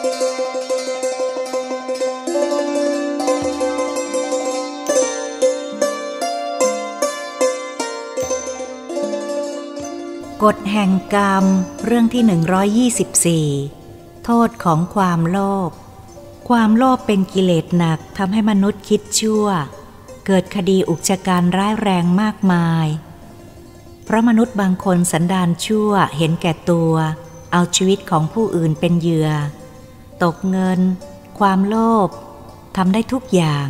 [0.00, 0.06] กฎ
[10.72, 11.44] แห่งกรรม
[11.84, 15.38] เรื่องที่ 124 โทษของความโล
[15.68, 15.70] ภ
[16.48, 19.46] ความโลภเป็นกิเลสหนักทำให้มนุษย์คิดชั่ว
[20.26, 22.86] เกิดคดีอุกชะการร้ายแรงมากมาย
[24.04, 26.92] เพราะมนุษย์บางคนสันดานชั่วเห็นแก่ตัว
[27.52, 29.30] เอาชีวิตของผู้อื่นเป็นเหยื่อ
[30.24, 30.80] ตกเงิน
[31.38, 31.76] ความโล
[32.06, 32.08] ภ
[32.76, 33.68] ทำได้ทุกอย่าง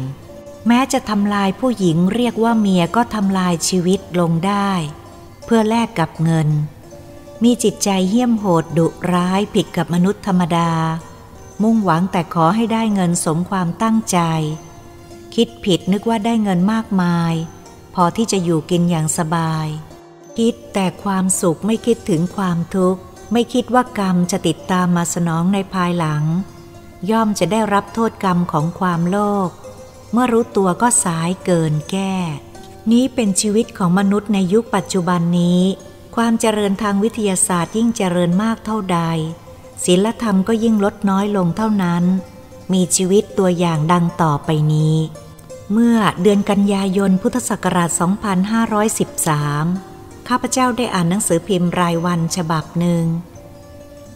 [0.66, 4.70] แม้จะทำลายผู้หญิงเรียกว่าเมียก็ทำลายชีวิตลงได้
[5.44, 6.48] เพื่อแลกกับเงิน
[7.42, 10.70] มีจิตใจเหี้ยมโหดดุร้ายผิดกับมนุษย์ธรรมดา
[11.62, 14.18] มุ่งหวังแต่ขอให้ได้เงินสมความตั้งใจ
[15.34, 17.34] คิดผิดนึกว่าได้เงินมากมาย
[17.94, 19.66] พอที่จะอยู่กินอย่างสบาย
[20.38, 23.00] คิดแต่ความสุขไม่คิดถึงความทุกข์
[23.32, 26.24] ไม่คิดว่ากรรมจะติดตามมาสนองในภายหลัง
[27.10, 29.16] ย่อมจะได้รับโทษกรรมของความโล
[29.48, 29.50] ภ
[30.12, 32.14] เมื่อรู้ตัวก็สายเกินแก้
[32.92, 35.62] นี้เป็นชีวิตของมนุษย์ในยุคปัจจุบันนี้
[36.16, 39.00] ความเจริญทางวิทยาศาสตร์ยิ่งเจริญมากเท่าใด
[39.84, 42.04] ศีลธรรมก็ยิ่งลดน้อยลงเท่านั้น
[42.72, 44.96] มีชีวิตตัวอย่างดังต่อไปนี้
[45.72, 49.89] เมื่อเดือนกันยายนพุทธศักราช 2513
[50.32, 53.04] ข้าพเจ้าได้อ่านหนังสือพิมพ์รายวันฉบับหนึ่ง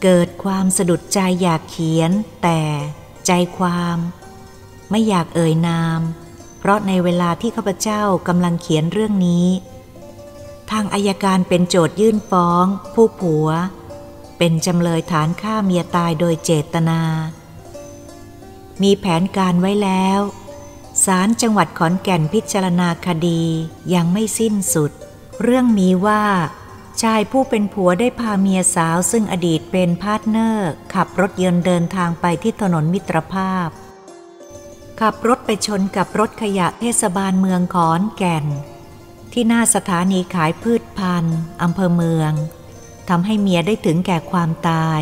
[0.03, 2.11] เกิดความสะดุดใจอยากเขียน
[2.43, 2.61] แต่
[3.27, 3.97] ใจความ
[4.91, 5.99] ไม่อยากเอ่ยนาม
[6.59, 9.47] เพราะในเวลาที่ข้าพเจ้ากำลังเขียนเรื่องนี้
[10.71, 13.49] ทางอายการเป็นโจทยื่นฟ้อง ผู้ผัว
[14.37, 17.01] เป็นจำเลยฐานฆ่าเมียตายโดยเจตนา
[18.81, 20.19] มีแผนการไว้แล้ว
[21.05, 23.43] ศาลจังหวัดขอนแก่นพิจารณาคดี
[23.93, 24.93] ยังไม่สิ้นสุด
[25.43, 26.23] เรื่องมีว่า
[27.01, 33.69] ชายผู้เป็นผัวได้พาเมียสาวซึ่งอดีตเป็นพาร์ทเนอร์ ขับรถยนต์เดินทางไปที่ถนนมิตรภาพ
[35.01, 38.45] ขับรถไปชนกับรถขยะเทศบาลเมืองขอนแก่น
[39.31, 42.31] ที่หน้าสถานีขายพืชพันธุ์อำเภอเมือง
[43.09, 45.01] ทำให้เมียได้ถึงแก่ความตาย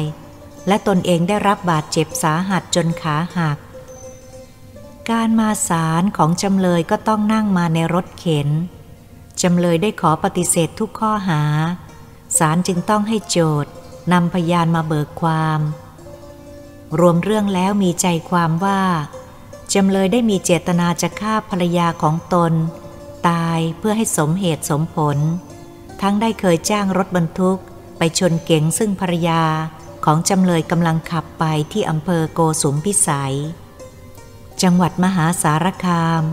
[0.67, 3.57] และตนเองได้รับบาดเจ็บสาหัสจนขาหัก
[5.09, 8.49] การมาศาลของจำเลยก็ต้องนั่งมาในรถเข็น
[9.43, 11.43] จำเลยได้ขอปฏิเสธทุกข้อหา
[12.37, 13.71] ศาลจึงต้องให้โจทย์
[14.13, 15.59] นำพยานมาเบิกความ
[16.99, 18.81] รวมเรื่องแล้วมีใจความว่า
[19.73, 22.53] จำเลยได้มีเจตนาจะฆ่าภรรยาของตน
[23.27, 25.17] ตายเพื่อให้สมเหตุสมผล
[26.01, 27.59] ทั้งได้เคยจ้างรถบรรทุก
[27.97, 29.43] ไปชนเก๋งซึ่งภรรยา
[30.05, 33.35] ของจำเลยกำลังขับไปที่อำเภอโกสุมพิสัย
[34.61, 36.23] จังหวัดมหาสารคาม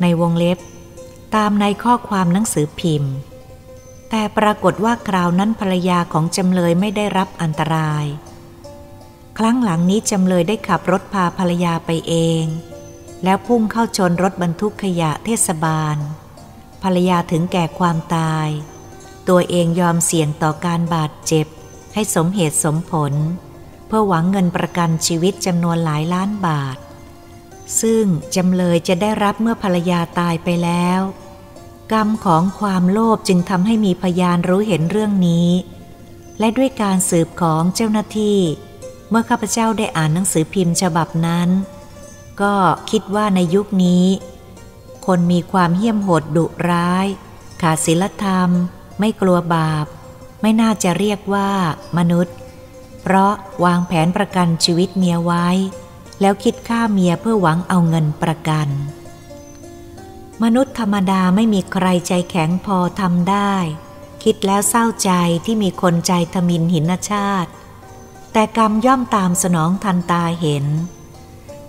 [0.00, 0.58] ในวงเล็บ
[1.36, 3.14] ตามในข้อความหนังสือพิมพ์
[4.10, 8.04] แต่ปรากฏว่าคราวนั้นภรรยาของจำเลยไม่ได้รับอันตราย
[9.38, 12.44] ครั้งหลังนี้จำเลยได้ขับรถพาภรรยาไปเอง
[13.24, 15.96] แล้วพุ่งเข้าชนรถบรรทุกขยะเทศบาล
[16.82, 18.48] ภรรยาถึงแก่ความตาย
[19.28, 21.46] ตัวเองยอมเสี่ยงต่อการบาดเจ็บ
[21.94, 23.14] ให้สมเหตุสมผล
[23.86, 26.76] เพื่อหวังเงินประกันชีวิตจำนวนหลายล้านบาท
[27.80, 28.04] ซึ่ง
[28.36, 31.00] จำเลยจะได้รับเมื่อภรรยาตายไปแล้ว
[31.92, 35.48] กรรมของความโลภจึงทำให้มีพยานรู้เห็นเรื่องนี้
[36.38, 38.38] และด้วยการสืบของเจ้าหน้าที่
[39.10, 41.48] เมื่อข้าพเจ้าได้อ่านหนังสือพิมพ์ฉบับนั้น
[42.40, 42.54] ก็
[42.90, 44.06] คิดว่าในยุคนี้
[45.06, 47.06] คนมีความเหี้ยมโหดดุร้าย
[47.62, 48.50] ขาดศีลธรรม
[49.00, 49.86] ไม่กลัวบาป
[50.40, 51.50] ไม่น่าจะเรียกว่า
[51.98, 52.34] มนุษย์
[53.02, 53.32] เพราะ
[53.64, 55.46] วางแผนประกันชีวิตเมียไว้
[56.20, 58.68] แล้วคิดฆ่าเมียเพื่อหวังเอาเงินประกัน
[60.42, 63.54] มนุษย์ธรรมดาไม่มีใครใจแข็งพอทำได้
[64.22, 65.10] คิดแล้วเศร้าใจ
[65.44, 67.50] ที่มีคนใจทมินหินชาติ
[68.32, 70.66] แต่กรรมย่อมตามสนองทันตาเห็น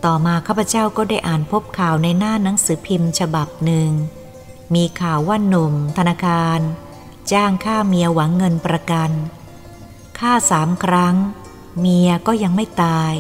[0.06, 3.90] ต่อมาข้าพเจ้าก็ได้อ่านพบข่าวในหน้าหนังสือพิมพ์ฉบับหนึ่ง
[4.76, 6.60] มีข่าวว่าหนุ่ม ธนาคาร
[7.32, 9.12] จ้างค่าเมียหวังเงินประกัน
[10.20, 11.16] ค่าสามครั้ง
[11.80, 13.14] เมียก็ยังไม่ตาย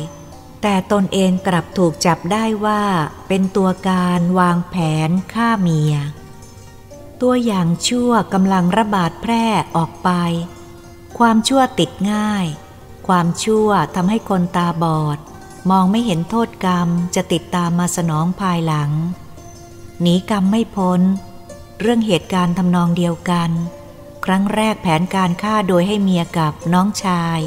[0.67, 2.83] แต่ตนเองกลับถูกจับได้ว่า
[3.27, 4.75] เป็นตัวการวางแผ
[5.07, 5.93] นฆ่าเมีย
[7.21, 9.45] ตัวอย่างชั่วกำลังระบาดแพร่
[9.75, 10.09] ออกไป
[11.17, 12.45] ความชั่วติดง่าย
[13.07, 15.17] ความชั่วทำให้คนตาบอด
[15.69, 18.91] มองไม่เห็นโทษกรรมจะติดตามมาสนองภายหลัง
[20.01, 21.01] หนีกรรมไม่พ้น
[21.79, 23.51] เรื่องเหตุการณ์ทำนองเดียวกัน
[24.25, 27.39] ครั้งแรกแผนการฆ่าโดยให้เมียกับน้องชาย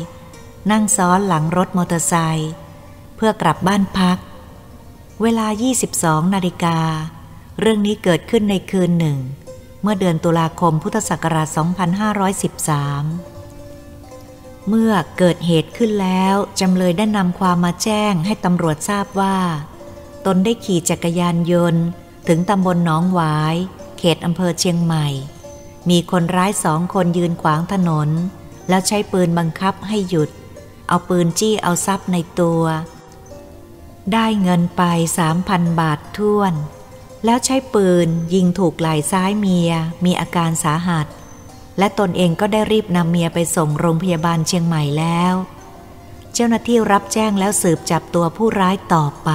[0.71, 2.53] นั่งซ้อนหลังรถมอเตอร์ไซค์
[3.21, 4.19] เพื่อกลับบ้านพัก
[5.23, 5.47] เวลา
[5.91, 6.79] 22 นาฬิกา
[7.61, 9.19] เรื่องนี้เกิดขึ้นในคืนหนึ่ง
[9.83, 11.57] เมื่อเดือนตุลาคมพุทธศักราช 2513
[14.69, 19.37] เมื่อเกิดเหตุขึ้นแล้ว จำเลยได้นำความมาแจ้งให้ตำรวจทราบว่า
[20.27, 21.85] ตนได้ขี่จักรยานยนต์
[22.29, 23.57] ถึงตำบลหนองหวาย
[23.99, 25.07] เขตอำเภอเชียงใหม่
[25.91, 28.09] มีคนร้ายสองคนยืนขวางถนน
[28.69, 30.31] แล้วใช้ปืนบังคับให้หยุด
[30.89, 32.63] เอาปืนจี้เอาทรัพย์ในตัว
[34.13, 34.83] ได้เงินไป
[35.19, 36.55] สามพันบาทท่วน
[37.25, 39.71] แล้วใช้ปืนยิงถูกไหล่ซ้ายเมีย
[40.05, 41.07] มีอาการสาหัส
[41.79, 45.35] และตนเองก็ได้รีบนำเมียไปส่งโรงพยาบาลเชียงใหม่แล้ว
[46.35, 49.31] เจ้าหน้าที่รับแจ้งแล้วสืบจับตัวผู้ร้ายต่อไป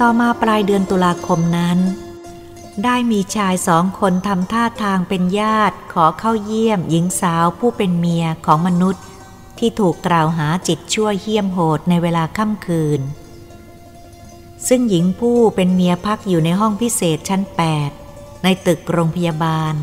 [0.00, 1.78] ต่อมาปลายเดือนตุลาคมนั้น
[2.84, 9.04] ได้มีชายสองคนทำท่าทางเป็นญาติ ขอเข้าเยี่ยมหญิงสาวผู้เป็นเมียของมนุษย์
[9.58, 13.00] ที่ถูกกล่าวหาจิตชั่วเหี้ยมโหดในเวลาค่ำคืน
[14.68, 17.42] ซึ่งหญิงผู้เป็นเมียพักอยู่ในห้องพิเศษชั้น
[17.92, 19.74] 8 ในตึกโรงพยาบาล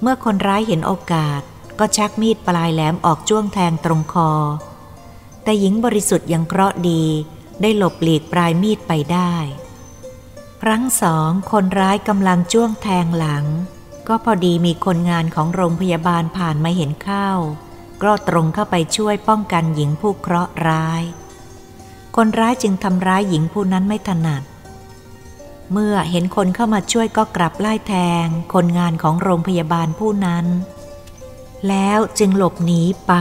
[0.00, 1.40] เมื่อคนร้ายเห็นโอกาส
[1.78, 4.30] ก็ชักมีดปลายแหลมออกจ้วงแทงตรงคอ
[5.42, 7.04] แต่หญิงบริสุทธิ์ยังเคราะห์ดี
[7.60, 9.34] ได้หลบหลีกปลายมีดไปได้
[10.66, 13.44] ครั้งสองคนร้ายกำลังจ้วงแทงหลัง
[14.08, 17.30] ก็พอดีมีคนงานของโรงพยาบาลผ่านมาเห็นเข้า
[18.02, 21.02] ก็ตรงเข้าไปช่วยป้องกันหญิงผู้เคราะห์ร้าย
[22.16, 24.42] คนร้ายจึงทำร้ายหญิงผู้นั้นไม่ถนัด
[25.72, 27.94] เมื่อเห็นคนเข้ามาช่วยก็กลับไล่แท
[28.24, 30.46] ง คนงานของโรงพยาบาลผู้นั้น
[31.68, 33.12] แล้วจึงหลบหนีไป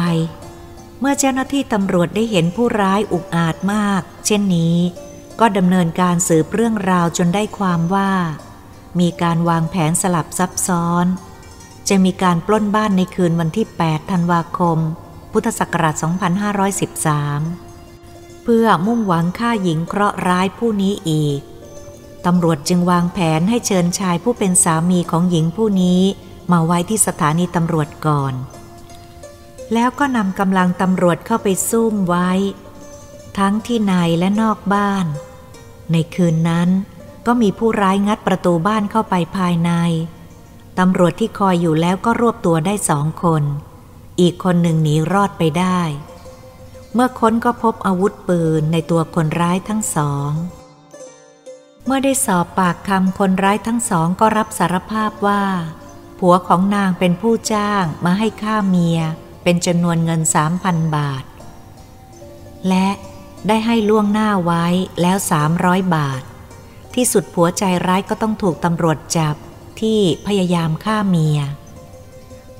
[0.99, 4.77] เมื่อเจ้าหน้าที่ตำรวจได้เห็นผู้ร้ายอุกอาจมาก เช่นนี้
[5.43, 8.11] ก็ดำเนินการสืบเรื่องราวจนได้ความว่า
[8.99, 11.05] มีการวางแผนสลับซับซ้อน
[11.89, 14.77] จะมีการปล้นบ้านในคืนวันที่ 8 ธันวาคม
[15.31, 15.95] พุทธศักราช
[17.59, 21.39] 2513 เพื่อมุ่งหวังฆ่าหญิงเคราะห์ร้ายผู้นี้อีก
[22.25, 26.01] ตำรวจจึงวางแผนให้เชิญชายผู้เป็นสามีของหญิงผู้นี้
[26.51, 28.33] มาไว้ที่สถานีตำรวจก่อน
[29.73, 32.31] แล้วก็นำกำลังตำรวจเข้าไปซุ่มไว้
[33.37, 35.07] ทั้งที่ในและนอกบ้าน
[35.93, 36.69] ในคืนนั้น
[37.25, 39.71] ก็มีผู้ร้ายงัดประตูบ้านเข้าไปภายใน
[40.79, 43.43] ตำรวจที่คอยอยู่แล้วก็รวบตัวได้สองคน
[44.21, 45.79] อีกคนหนึ่งหนีรอดไปได้
[46.93, 50.31] เมื่อค้นก็พบอาวุธปืนในตัวคนร้ายทั้งสอง
[51.85, 55.44] เมื่อได้สอบปากคำคนร้ายทั้งสองก็รับสารภาพว่า
[56.19, 58.99] ผัวของนางเป็นผู้จ้างมาให้ค่าเมีย
[59.44, 61.23] เป็นจำนวนเงินสามพันบาท
[62.69, 62.87] และ
[63.47, 64.65] ได้ให้ล่วงหน้าไว้
[65.01, 66.21] แล้วสามร้อยบาท
[66.95, 69.35] ที่สุดผัวใจร้ายก็ต้องถูกตำรวจจับ
[69.79, 71.39] ที่พยายามฆ่าเมีย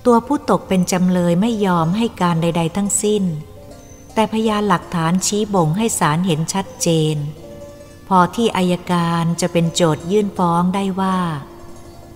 [0.06, 3.24] ตัวผู้ตกเป็นจำเลยไม่ยอมให้การใด ๆ ทั้งสิ้น
[4.14, 7.18] แต่พยานหลักฐานชี้บ่งให้ศาลเห็นชัดเจน
[8.08, 11.18] พอที่อายการจะเป็นโจทยื่นฟ้องได้ว่า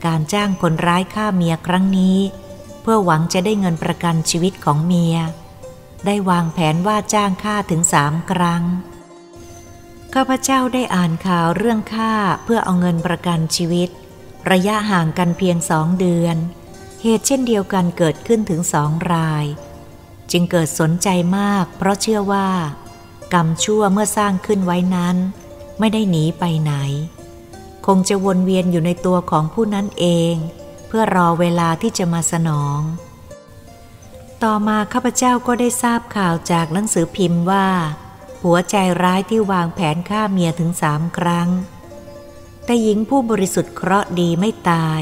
[0.06, 2.18] การจ้างคนร้ายฆ่าเมียครั้งนี้
[2.82, 5.16] เพื่อหวังจะได้เงินประกันชีวิตของเมีย
[6.06, 8.64] ได้วางแผนว่าจ้างฆ่าถึงสามครั้ง
[10.14, 12.14] ข้าพเจ้าได้อ่านข่าวเรื่องฆ่า
[12.44, 13.90] เพื่อเอาเงินประกันชีวิต
[14.52, 16.38] ระยะห่างกันเพียงสองเดือน
[17.02, 19.46] เหตุเช่นเดียวกันเกิดขึ้นถึงสองราย
[20.32, 21.08] จึงเกิดสนใจ
[21.38, 22.50] มากเพราะเชื่อว่า
[23.34, 25.16] กรรมชั่วเมื่อสร้างขึ้นไว้นั้น
[25.80, 26.74] ไม่ได้หนีไปไหน
[27.86, 30.36] คงจะวนเวียนอยู่ในตัวของผู้นั้นเอง
[30.88, 32.80] เพื่อรอเวลาที่จะมาสนอง
[34.46, 37.68] ต่อมาข้าพเจ้าก็ได้ทราบข่าวจากหนังสือพิมพ์ว่า
[38.44, 41.50] หัวใจร้ายที่วางแผนฆ่าเมียถึงสามครั้ง
[42.66, 45.02] แต่หญิงผู้บริสุทธิ์เคราะห์ดีไม่ตาย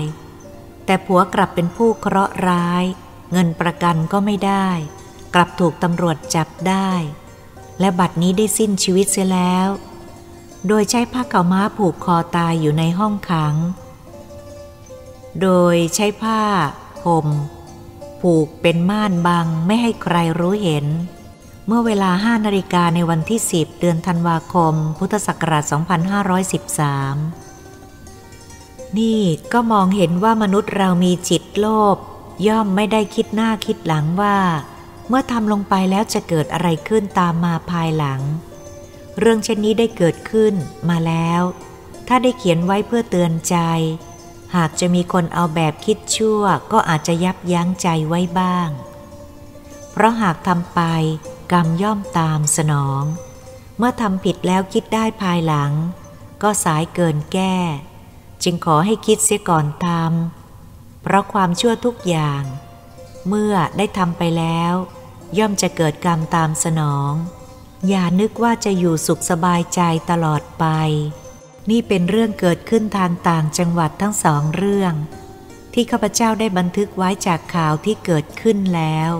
[0.85, 2.83] แต่ผัวกลับเป็นผู้เคราะห์ร้าย
[3.31, 4.69] เงินประกันก็ไม่ได้
[5.33, 6.91] กลับถูกตำรวจจับได้
[7.79, 9.67] และบัดนี้ได้สิ้นชีวิตเสียแล้ว
[10.67, 13.55] โดยใช้ผ้าเก่าม้าผูกคอตายอยู่ในห้องขัง
[15.41, 16.41] โดยใช้ผ้า
[17.05, 17.27] ห่ม
[18.27, 20.85] ผูกเป็นม่านบังไม่ให้ใครรู้เห็น
[21.67, 25.63] เมื่อเวลาห้านาฬิกาในวันที่ 10 เดือนธันวาคม พุทธศักราช
[26.51, 29.21] 2513 นี่
[29.53, 31.97] ก็มองเห็นว่ามนุษย์เรามีจิตโลภ
[32.47, 34.37] ย่อมไม่ได้คิดหน้าคิดหลังว่า
[35.07, 38.21] เมื่อทำลงไปแล้วจะเกิดอะไรขึ้นตามมาภายหลัง
[39.19, 40.53] เรื่องเช่นนี้ได้เกิดขึ้น
[40.89, 41.41] มาแล้ว
[42.07, 43.55] ถ้าได้เขียนไว้เพื่อเตือนใจ
[44.55, 48.69] หากจะมีคนเอาแบบคิดชั่วก็อาจจะยับยั้งใจไว้บ้าง
[49.91, 50.81] เพราะหากทำไป
[51.51, 53.03] กรรมย่อมตามสนอง
[53.77, 55.71] เมื่อทำผิดแล้วคิดได้ภายหลัง
[56.43, 57.57] ก็สายเกินแก้
[58.43, 62.43] จึงขอให้คิดเสียก่อนทำเพราะความชั่วทุกอย่าง
[63.27, 64.73] เมื่อได้ทำไปแล้ว
[65.37, 67.11] ย่อมจะเกิดกรรมตามสนอง
[67.87, 70.65] อย่านึกว่าจะอยู่สุขสบายใจตลอดไป
[71.69, 74.93] นี่เป็นเรื่องเกิดขึ้นทางต่างจังหวัดทั้งสองเรื่อง
[75.73, 79.11] ที่ข้าพเจ้าได้บันทึกไว้จากข่าวที่เกิดขึ้นแล้ว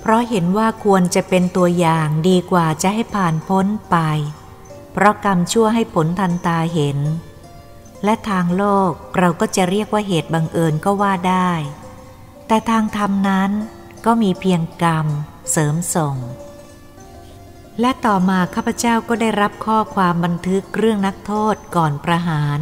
[0.00, 3.96] เพราะเห็นว่าควรจะเป็นตัวอย่างดีกว่าจะให้ผ่านพ้นไป
[4.92, 6.98] เพราะกรรมชั่วให้ผลทันตาเห็น
[8.04, 11.52] และทางโลกเราก็จะเรียกว่าเหตุบังเอิญก็ว่าได้
[12.46, 13.50] แต่ทางธรรมนั้น
[14.04, 15.06] ก็มีเพียงกรรม
[15.50, 16.16] เสริมส่ง
[17.80, 22.58] และต่อมาข้าพเจ้าก็ได้รับข้อความบันทึกเรื่องนักโทษก่อนประหาร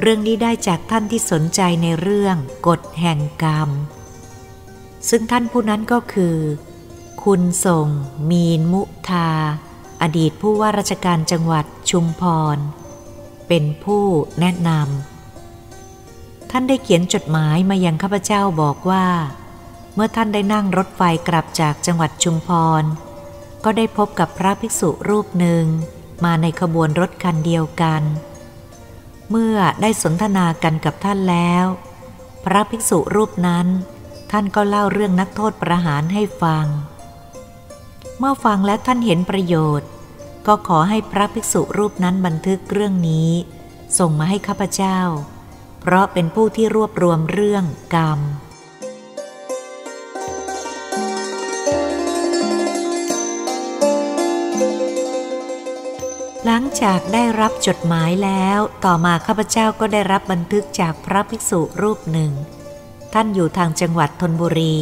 [0.00, 2.36] เรื่องนี้ได้จากท่านที่สนใจในเรื่อง
[2.66, 3.70] กฎแห่งกรรม
[5.08, 6.36] ซึ่งท่านผู้นั้นก็คือ
[7.24, 7.86] คุณส่ง
[8.30, 9.30] มีนมุทา
[10.02, 12.22] อดีตผู้ว่าราชการจังหวัดชุมพ
[12.56, 12.58] ร
[13.48, 14.04] เป็นผู้
[14.40, 19.06] แนะนำท่านได้เขียนจดหมายมายังข้าพเจ้าบอกว่า
[19.94, 22.48] เมื่อท่านได้นั่งรถไฟกลับจากจังหวัดชุมพ
[22.82, 22.84] ร
[23.64, 25.64] ก็ได้พบกับพระภิกษุรูปหนึ่ง
[26.24, 28.02] มาในขบวนรถคันเดียวกัน
[29.30, 31.64] เมื่อได้สนทนากันกับท่านแล้ว
[32.44, 33.66] พระภิกษุรูปนั้น
[34.30, 36.66] ท่านก็เล่าเรื่องนักโทษประหารให้ฟัง
[38.18, 39.88] เมื่อฟังและท่านเห็นประโยชน์
[40.46, 43.30] ก็ขอให้พระภิกษุรูปนั้นบันทึกเรื่องนี้
[43.98, 44.98] ส่งมาให้ข้าพเจ้า
[45.80, 48.20] เพราะเป็นผู้ที่รวบรวมเรื่องกรรม
[56.48, 62.32] หลังจากได้รับจดหมายแล้ว ต่อมาข้าพเจ้าก็ได้รับบันทึกจากพระภิกษุรูปหนึ่ง
[63.12, 64.78] ท่านอยู่ทางจังหวัดธนบุรี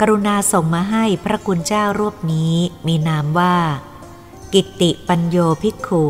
[0.00, 2.54] กรุณาส่งมาให้พระคุณเจ้ารูปนี้
[2.86, 3.56] มีนามว่า
[4.52, 6.04] กิติปัญโยภิกขุ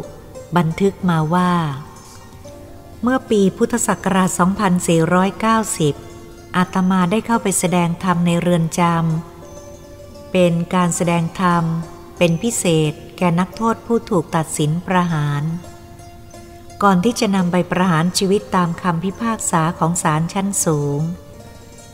[0.56, 1.52] บันทึกมาว่า
[3.02, 4.30] เมื่อปีพุทธศักราช
[5.84, 11.64] 2490 อาตมาได้เข้าไปแสดงธรรมในเรือนจำเป็นการแสดงธรรม
[12.18, 15.42] เป็นพิเศษ แก่นักโทษผู้ถูกตัดสินประหาร
[16.82, 21.00] ก่อนที่จะนำไปประหารชีวิตตามคำพิพากษาของศาลชั้นสูง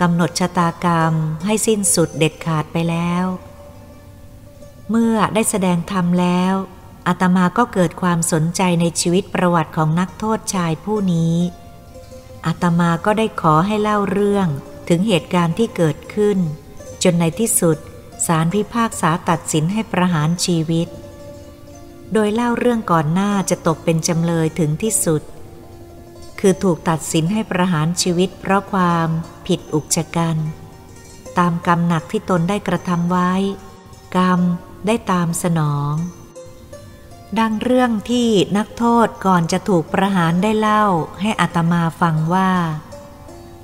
[0.01, 1.15] กำหนดชะตากรรม
[1.47, 3.25] ให้สิ้นสุดเด็ดขาดไปแล้ว
[4.91, 6.55] เมื่อได้แสดงธรรมแล้ว
[7.07, 11.37] อาตมาก็เกิดความสนใจในชีวิตประวัติของนักโทษชายผู้นี้
[12.47, 14.49] อาตมาก็ได้ขอให้เล่าเรื่อง
[14.89, 16.39] ถึงเหตุการณ์ที่เกิดขึ้น
[17.03, 17.79] จนในที่สุด
[18.27, 20.89] ศาลพิพากษาตัดสินให้ประหารชีวิต
[22.13, 25.23] โดยเล่าเรื่องก่อนหน้าจะตกเป็นจำเลยถึงที่สุด
[26.41, 29.09] คือถูกตัดสินให้ประหารชีวิตเพราะความ
[29.47, 30.37] ผิดอุกชะกัน
[31.39, 33.33] ตามกรรมหนักที่ตนได้กระทำไว้
[34.17, 34.41] กรรม
[34.87, 35.95] ได้ตามสนอง
[37.39, 40.85] ดังเรื่องที่นักโทษก่อนจะถูกประหารได้เล่า
[41.21, 42.51] ให้อัตมาฟังว่า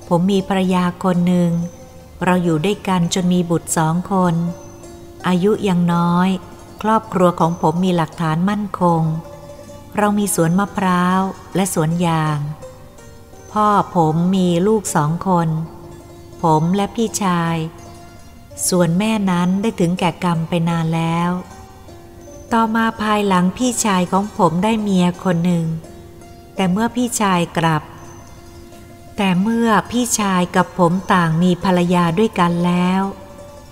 [0.07, 1.51] ผมมีภรรยาคนหนึ่ง
[2.23, 4.35] เราอยู่ด้วยกันจนมีบุตรสองคน
[5.27, 6.29] อายุยังน้อย
[6.81, 9.01] ครอบครัวของผมมีหลักฐานมั่นคง
[9.97, 11.21] เรามีสวนมะพร้าว
[11.55, 12.39] และสวนยาง
[13.51, 15.49] พ่อผมมีลูกสองคน
[16.43, 17.55] ผมและพี่ชาย
[18.69, 21.29] ส่วนแม่นั้นได้ถึงแก่กรรมไปนานแล้ว
[22.53, 25.65] ต่อมาภายหลังพี่ชายของผมได้เมียคนหนึ่ง
[26.55, 27.83] แต่เมื่อพี่ชายกลับ
[29.17, 33.01] แต่เมื่อพี่ชายกับผมต่างมีภรรยาด้วยกันแล้ว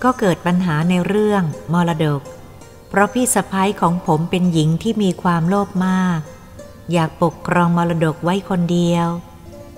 [0.02, 2.22] ก็เกิดปัญหาในเรื่องมรดก
[2.88, 6.20] เพราะพี่สะพ้ายของผมเป็นหญิงที่มีความโลภมาก
[6.92, 9.08] อยากปกครองมรดกไว้คนเดียว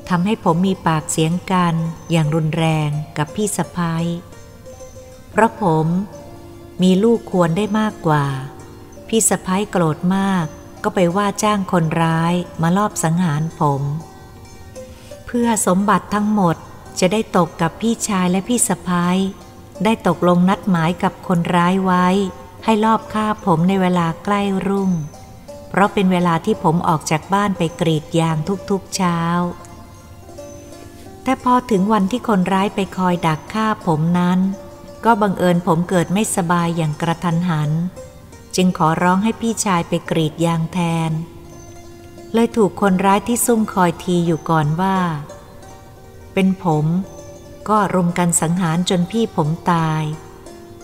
[0.08, 1.74] ทำให้ผมมีปากเสียงกัน
[2.10, 4.04] อย่างรุนแรงกับพี่สะพ้าย
[5.30, 5.86] เพราะผม
[6.82, 8.26] มีลูกควรได้มากกว่า
[9.08, 10.44] พี่สะพ้ายโกรธมาก
[10.82, 13.82] ก็ไปว่าจ้างคนร้ายมาลอบสังหารผม
[15.26, 16.56] เพื่อสมบัติทั้งหมด
[17.00, 19.16] จะได้ตกกับพี่ชายและพี่สะพ้าย
[19.84, 22.06] ได้ตกลงนัดหมายกับคนร้ายไว้
[22.64, 24.90] ให้ลอบฆ่าผมในเวลาใกล้รุ่ง
[25.68, 28.36] เพราะเป็นเวลาที่ผมออกจากบ้านไปกรีดยาง
[28.70, 29.18] ทุกๆเช้า
[31.22, 34.38] แต่พอถึงวันที่คนร้ายไปคอยดักฆ่าผมนั้น
[35.04, 37.70] ก็บังเอิญผมเกิดไม่สบายอย่างกระทันหัน
[38.56, 41.10] จึงขอร้องให้พี่ชายไปกรีดยางแทน
[42.32, 44.96] เลยถูกคนร้ายที่ซุ่มคอยทีอยู่ก่อนว่า
[46.34, 46.86] เป็นผม
[47.68, 50.02] ก็รุมกันสังหารจนพี่ผมตาย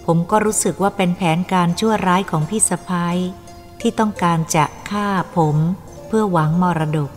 [0.07, 3.17] ผมก็รู้สึกว่าเป็นแผนการชั่วร้ายของพี่สะพ้าย
[3.81, 5.57] ที่ต้องการจะฆ่าผม
[6.07, 7.11] เพื่อหวังมรดก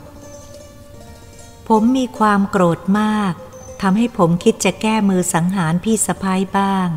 [1.68, 3.34] ผมมีความโกรธมาก
[3.82, 6.90] ทำให้ผมคิดจะแก้มือสังหารพี่สะพ้ายบ้าง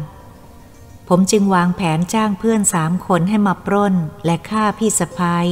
[1.08, 3.94] ผมจึงวางแผนจ้างเพื่อนสามคนให้มาปล้น
[4.24, 5.46] และฆ่าพี่สะพ้าย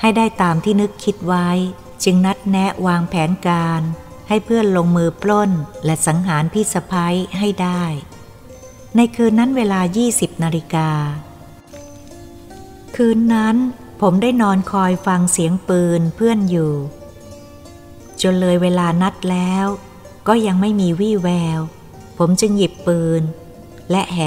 [0.00, 1.48] ให้ได้ตามที่นึกคิดไว้
[2.04, 3.82] จึงนัดแนะวางแผนการ
[4.28, 5.50] ให้เพื่อนลงมือปล้น
[5.84, 7.84] และสังหารพี่สะพ้ายให้ได้
[8.96, 9.80] ในคืนนั้นเวลา
[10.12, 10.90] 20นาฬิกา
[12.96, 13.56] คืนนั้น
[14.00, 16.72] ผมได้นอนคอยฟังเสียงปืนเพื่อนอยู่
[18.22, 19.66] จนเลยเวลานัดแล้ว
[20.28, 21.60] ก็ยังไม่มีวี่แวว
[22.18, 23.22] ผมจึงหยิบปืน
[23.90, 24.18] และแห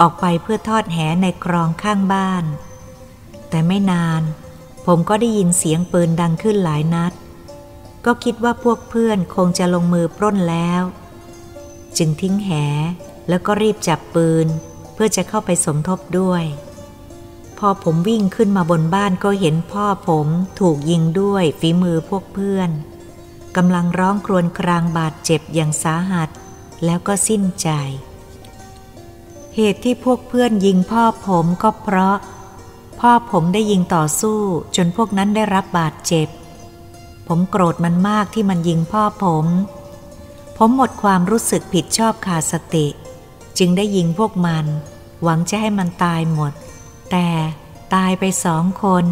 [0.00, 2.44] ออกไปเพื่อทอดแหในคลองข้างบ้าน
[3.48, 4.22] แต่ไม่นาน
[4.86, 7.12] ผมก็ได้ยินเสียงปืนดังขึ้นหลายนัด
[8.04, 10.82] ก็คิดว่าพวกเพื่อนคงจะลงมือปล้นแล้ว
[11.96, 12.50] จึงทิ้งแห
[13.30, 14.46] แล้วก็รีบจับปืน
[14.94, 16.44] เพื่อจะเข้าไปสมทบด้วย
[17.58, 20.26] พอผมวิ่งขึ้นมาบนบ้านก็เห็นพ่อผม
[20.60, 22.70] ถูกยิงด้วยฝีมือพวกเพื่อน
[23.56, 26.28] กำลังร้องครวญครางบาดเจ็บอย่างสาหัส
[26.84, 27.68] แล้วก็สิ้นใจ
[29.56, 32.16] เหตุที่พวกเพื่อนยิงพ่อผมก็เพราะ
[33.00, 34.40] พ่อผมได้ยิงต่อสู้
[34.76, 36.28] จนพวกนั้นได้รับบาดเจ็บ
[37.26, 39.46] ผมโกรธมันมากที่มันยิงพ่อผม
[40.56, 42.86] ผมหมดความรู้สึกผิดชอบขาดสติ
[43.60, 44.66] จึงได้ยิงพวกมัน
[45.22, 46.52] หวังจะให้มันตายหมด
[47.10, 47.28] แต่
[47.94, 49.04] ตายไปสองคน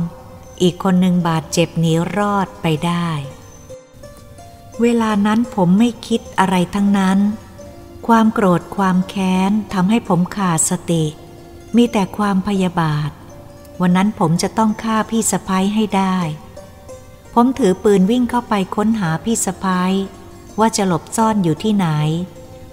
[0.62, 3.08] อีกคนหนึ่งบาดเจ็บหนีรอดไปได้
[4.82, 7.18] เวลานั้นผมไม่คิดอะไรทั้งนั้น
[8.06, 11.04] ความโกรธความแค้นทำให้ผมขาดสติ
[11.76, 13.10] มีแต่ความพยาบาท
[13.80, 16.16] วันนั้นผมจะต้องฆ่าพี่สะพ้ยให้ได้
[17.34, 19.92] ผมถือปืนวิ่งเข้าไปค้นหาพี่สะพ้ย
[20.58, 21.88] ว่าจะหลบซ่อนอยู่ที่ไหน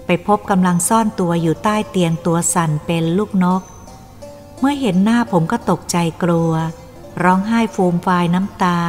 [0.06, 3.62] ไปพบกำลังซ่อนตัวอยู่ใต้เตียงตัวสั่นเป็นลูกนก
[4.58, 6.52] เมื่อเห็นหน้าผมก็ตกใจกลัว
[7.22, 8.80] ร้องไห้ฟูมฟายน้ำตา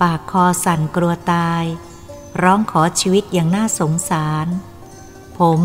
[0.00, 1.64] ปากคอสั่นกลัวตาย
[2.42, 4.46] ร้องขอชีวิตอย่างน่าสงสาร
[5.38, 5.60] ผม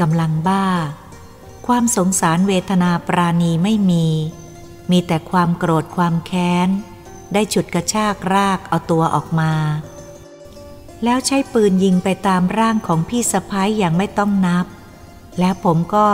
[0.00, 0.66] กำลังบ้า
[1.66, 4.06] ความสงสารเวทนาปราณีไม่มี
[4.90, 6.68] มีแต่ความโกรธความแค้น
[7.32, 9.52] ได้ฉุดกระชากรากเอาตัวออกมา
[11.04, 14.66] แล้วใช้ปืนยิงไปตามร่างของพี่สะพ้ายอย่างไม่ต้องนับ
[15.38, 16.08] แล้วผมก็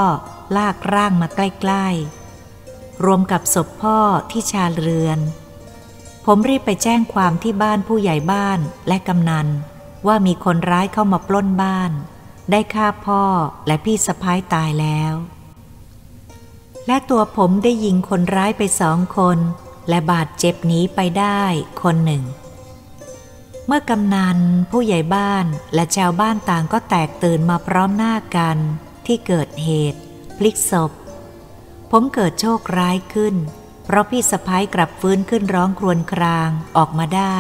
[0.57, 3.99] ลากร่างมาใกล้ๆ รวมกับศพพ่อ
[4.30, 5.18] ที่ชาเรือน
[6.26, 9.49] ผมรีบไปแจ้งความที่บ้านผู้ใหญ่บ้านและกำนัน
[10.07, 11.92] ว่ามีคนร้ายเข้ามาปล้นบ้าน
[12.50, 13.22] ได้ฆ่าพ่อ
[13.66, 15.14] และพี่สะพ้ายตายแล้ว
[16.87, 19.38] และตัวผมได้ยิงคนร้ายไปสองคน
[19.88, 21.42] และบาดเจ็บหนีไปได้
[21.83, 22.22] คนหนึ่ง
[23.70, 24.38] เมื่อกำนัน
[24.70, 28.59] ผู้ใหญ่บ้านและชาวบ้านต่างก็แตกตื่นมาพร้อมหน้ากัน
[29.07, 30.00] ที่เกิดเหตุ
[30.37, 30.92] พลิกศพ
[31.90, 33.35] ผมเกิดโชคร้ายขึ้น
[33.85, 37.38] เพราะพี่สะพ้ายกลับฟื้นขึ้นร้องครวญครางออกมาได้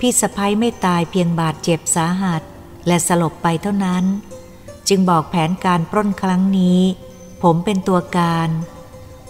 [0.00, 2.42] พี่สะพ้ายไม่ตายเพียงบาดเจ็บสาหัส
[2.86, 4.04] และสลบไปเท่านั้น
[4.88, 6.80] จึงบอกแผนการปล้นครั้งนี้
[7.42, 8.48] ผมเป็นตัวการ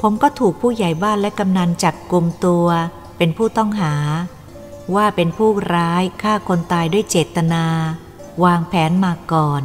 [0.01, 2.67] ผมก็ถูกผู้ใหญ่บ้านและกำนันจับกลุ่มตัว
[3.17, 3.95] เป็นผู้ต้องหา
[4.95, 7.65] ว่าเป็นผู้ร้ายฆ่าคนตายด้วยเจตนา
[8.45, 9.63] วางแผนมาก่อน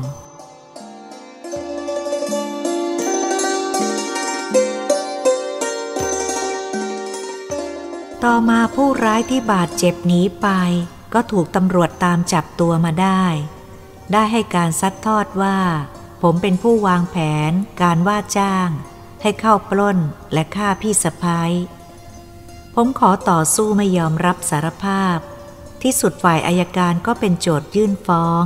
[8.24, 10.48] ต่อมาผู้ร้ายที่บาดเจ็บหนีไป
[11.14, 13.24] ก็ถูกตำรวจตามจับตัวมาได้
[14.12, 15.58] ได้ให้การซัดทอดว่า
[16.22, 17.18] ผมเป็นผู้วางแผ
[17.50, 17.52] น
[17.82, 18.70] การว่าจ้าง
[19.22, 19.98] ให้เข้าปล้น
[20.34, 21.52] และฆ่าพี่สะพ้าย
[22.80, 25.18] ผมขอต่อสู้ไม่ยอมรับสารภาพ
[25.82, 28.44] ที่สุดฝ่ายอายการก็เป็นโจทยื่นฟ้อง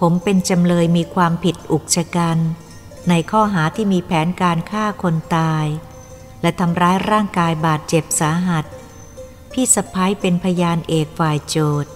[0.00, 2.38] ผมเป็นจำเลยมีความผิดอุกชะกัน
[3.08, 5.66] ในข้อหาที่มีแผนการฆ่าคนตาย
[6.42, 8.64] และทำร้ายร่างกายบาดเจ็บสาหัส
[9.52, 11.90] พี่สะพ้ายเป็นพยานเอกฝ่ายโจทย์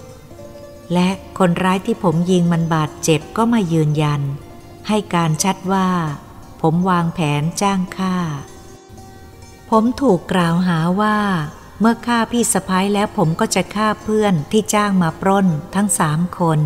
[0.93, 4.23] และคนร้ายที่ผมยิงมันบาดเจ็บก็มายืนยัน
[4.89, 5.89] ให้การชัดว่า
[6.61, 8.17] ผมวางแผนจ้างฆ่า
[9.77, 11.19] ผมถูกกล่าวหาว่า
[11.81, 16.61] เมื่อฆ่าพี่สะพ้ายแล้วผมก็จะฆ่าเพื่อนที่จ้างมาปล้นทั้งสามคน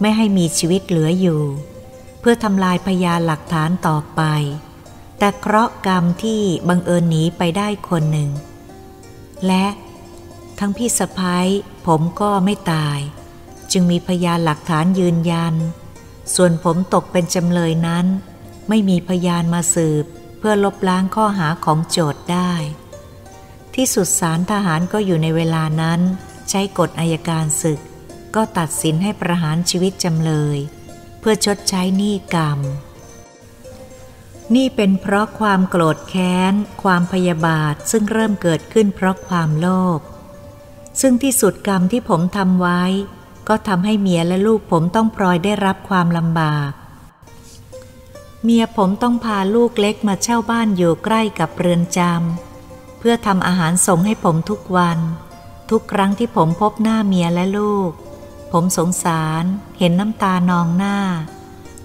[0.00, 1.42] ไม่ให้มีชีวิตเหลืออยู่
[2.20, 4.22] เพื่อทำลายพยานหลักฐานต่อไป
[5.18, 8.30] แต่เคราะห์กรรมที่บังเอิญหนีไปได้คนหนึ่ง
[9.46, 9.66] และ
[10.58, 11.46] ทั้งพี่สะพ้าย
[11.86, 12.98] ผมก็ไม่ตาย
[13.72, 15.54] จึงมีพยานหลักฐานยืนยัน
[16.34, 18.06] ส่วนผมตกเป็นจำเลยนั้น
[18.68, 20.06] ไม่มีพยานมาสืบ
[20.38, 22.52] เพื่อลบล้างข้อหาของโจทย์ได้
[23.74, 26.00] ที่สุดสารทหารก็อยู่ในเวลานั้น
[26.50, 27.80] ใช้กฎอายการศึก
[28.34, 30.58] ก็ตัดสินให้ประหารชีวิตจำเลย
[31.20, 32.58] เพื่อชดใช้หนี้กรรม
[34.54, 40.00] นี่เป็นเพราะความโกรธแค้น ความพยาบาทซึ่งเริ่มเกิดขึ้นเพราะความโลภ
[41.00, 42.82] ซึ่งที่สุดกรรมที่ผมทำไว้
[43.48, 46.70] ก็ทำให้เมียและลูกผมต้องพลอยได้รับความลำบาก
[48.44, 54.98] เมียผมต้องพาลูกเล็กมาเช่าบ้านอยู่ใกล้กับเรือนจำเพื่อทำอาหารส่งให้ผมทุกวัน
[55.70, 57.90] ทุกครั้งที่ผมพบหน้าเมียและลูก
[58.52, 59.44] ผมสงสาร
[59.78, 60.98] เห็นน้ำตานองหน้า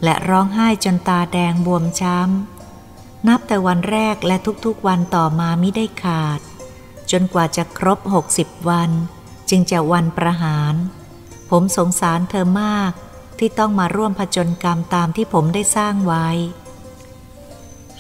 [0.04, 6.44] และร้องไห้จนตาแดงบวมช้ำ นับแต่วันแรกและทุกๆวันต่อมามิได้ขาดจ
[7.12, 8.92] จนกว่าจะครบหกสิบวัน
[9.50, 10.74] จึงจะวันประหาร
[11.50, 12.92] ผมสงสารเธอมาก
[13.46, 16.28] ที่ต้องมาร่วมผจญกรรมตามที่ผมได้สร้างไว้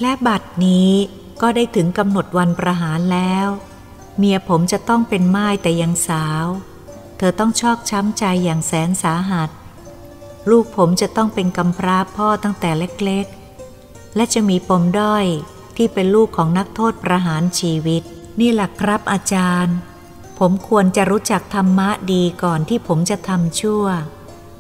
[0.02, 0.92] และบัดนี้
[1.42, 3.48] ก็ได้ถึงกำหนดวันประหารแล้ว
[4.18, 6.46] เมียผมจะต้องเป็นไม้แต่ยังสาว
[7.18, 9.50] เธอต้องชอกช้ำใจอย่างแสนสาหัส
[10.50, 15.26] ลูกผมจะต้องเป็นกำพร้าพ่อตั้งแต่เล็กๆ และจะมีปมด้อย
[15.78, 18.04] ที่เป็นลูกของนักโทษประหารชีวิต
[18.40, 19.76] นี่แหละครับอาจารย์
[20.40, 23.86] ผมควรจะรู้จักธรรมะดีก่อนที่ผมจะทำชั่ว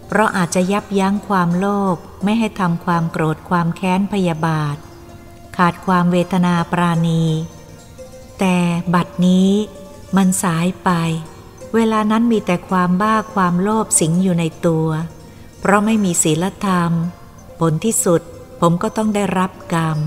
[0.07, 4.75] เพราะอาจจะยับยั้งความโลภไม่ให้ทำความโกรธความแค้นพยาบาท
[5.57, 7.23] ขาดความเวทนาปราณี
[8.39, 8.57] แต่
[8.93, 9.51] บัดนี้
[10.15, 10.89] มันสายไป
[11.75, 14.87] เวลานั้นมีแต่ความบ้าความโลภสิงอยู่ในตัว
[15.59, 16.91] เพราะไม่มีศีลธรรม
[17.59, 18.21] ผลที่สุด
[18.61, 19.97] ผมก็ต้องได้รับกรรม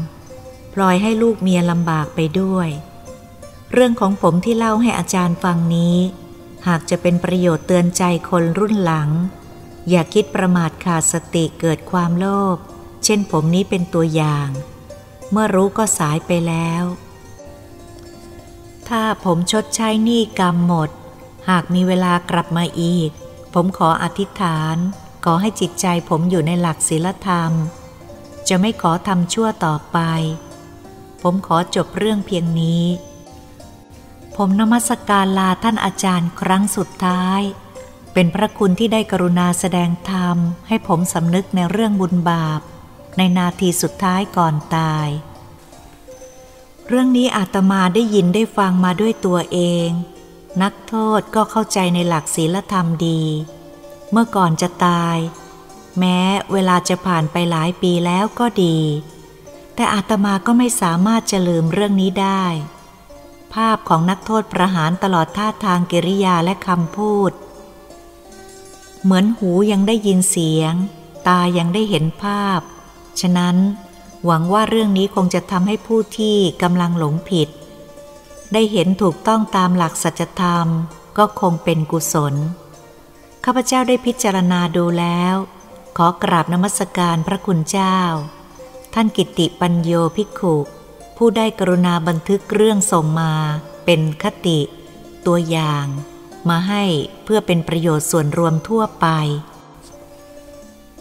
[0.75, 2.69] ปล่อยให้ลูกเมียลำบากไปด้วย
[3.73, 5.97] เรื่องของผมที่เล่าให้อาจารย์ฟังนี้
[6.67, 9.11] หากจะเป็นประโยชน์เตือนใจคนรุ่นหลัง
[9.89, 12.57] อย่าคิดประมาทขาดสติเกิดความโลภ
[13.05, 14.49] เช่นผมนี้เป็นตัวอย่าง
[15.31, 16.85] เมื่อรู้ก็สายไปแล้ว
[18.89, 20.91] ถ้าผมชดใช้หนี้กรรมหมด
[21.49, 23.11] หากมีเวลากลับมาอีก
[23.55, 24.77] ผมขออธิษฐาน
[25.25, 27.53] ขอให้จิตใจผมอยู่ในหลักศีลธรรม
[28.49, 29.99] จะไม่ขอทำชั่วต่อไป
[31.23, 32.85] ผมขอจบเรื่องเพียงนี้
[34.37, 37.43] ผมนมัสการลาท่านอาจารย์ครั้งสุดท้าย
[38.19, 40.37] เป็นพระคุณที่ได้กรุณาแสดงธรรม
[40.69, 42.61] ให้ผมสำนึกในเรื่องบุญบาป
[43.17, 45.09] ในนาทีสุดท้ายก่อนตาย
[46.89, 49.89] เรื่องนี้อาตมาได้ยินได้ฟังมาด้วยตัวเอง
[50.63, 53.23] นักโทษก็เข้าใจในหลักศีลธรรมดี
[54.11, 55.17] เมื่อก่อนจะตาย
[55.99, 56.19] แม้
[56.53, 58.79] เวลาจะผ่านไปหลายปีแล้วก็ดี
[59.75, 62.45] แต่อาตมาก็ไม่สามารถจะลืมเรื่องนี้ได้
[63.55, 67.33] ภาพของนักโทษประหารตลอดท่าทางกิริยาและคำพูด
[69.07, 70.75] เหมือนหูยังได้ยินเสียง
[71.29, 72.61] ตายังได้เห็นภาพ
[73.21, 73.57] ฉะนั้น
[74.25, 77.49] หวังว่าเรื่องนี้คงจะทำให้ผู้ที่กำลังหลงผิด
[78.53, 80.67] ได้เห็นถูกต้องตามหลักสัจธรรม
[81.19, 82.35] ก็คงเป็นกุศล
[83.45, 85.35] ข้าพเจ้าได้พิจารณาดูแล้ว
[85.97, 87.99] ขอกราบนมัสการพระคุณเจ้า
[88.95, 90.57] ท่านกิติปัญโยภิกขุ
[91.17, 93.33] ผู้ได้กรุณาบันทึกเรื่องส่งมา
[93.85, 94.59] เป็นคติ
[95.27, 95.87] ตัวอย่าง
[96.51, 96.85] มาให้
[97.25, 99.07] เพื่อเป็นประโยชน์ส่วนรวมทั่วไป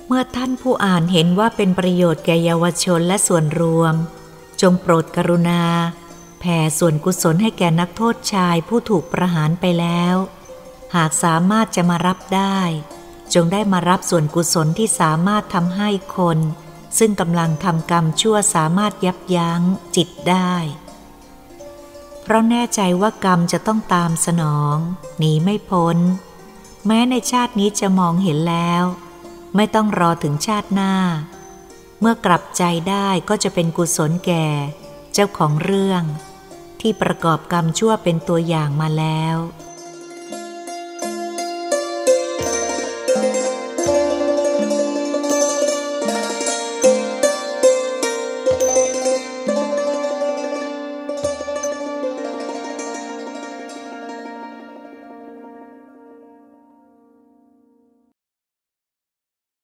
[0.07, 3.93] เมื่อท่านผู้อ่านเห็นว่าเป็นประโยชน์แก่เยาวชนและส่วนรวม
[4.61, 5.63] จงโปรดกรุณา
[6.39, 10.15] แผ่ส่วนกุศลให้แก่นักโทษชายผู้ถูกประหารไปแล้ว
[10.95, 12.59] หากสามารถจะมารับได้
[13.33, 16.39] จงได้มารับส่วนกุศลที่สามารถทำให้คน
[16.97, 19.61] ซึ่งกำลังทำกรรมชั่วสามารถยับยั้ง
[19.95, 20.53] จิตได้
[22.27, 24.77] เพราะแน่ใจว่ากรรมจะต้องตามสนอง
[25.17, 25.97] หนีไม่พ้น
[26.85, 28.83] แม้ในชาตินี้จะมองเห็นแล้ว
[29.55, 30.93] ไม่ต้องรอถึงชาติหน้า
[31.99, 34.47] เมื่อกลับใจได้ก็จะเป็นกุศลแก่
[35.13, 36.03] เจ้าของเรื่อง
[36.81, 39.35] ที่ประกอบกรรมชั่วเป็นตัวอย่างมาแล้ว